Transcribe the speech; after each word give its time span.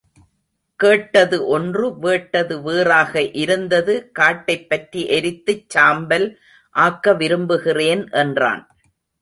கேட்டது 0.79 1.47
ஒன்று 1.47 1.87
வேட்டது 2.01 2.61
வேறாக 2.61 3.21
இருந்தது 3.41 4.11
காட்டைப் 4.19 4.67
பற்றி 4.69 5.03
எரித்துச் 5.09 5.69
சாம்பல் 5.69 6.27
ஆக்க 6.75 7.13
விரும்புகிறேன் 7.13 8.09
என்றான். 8.15 8.63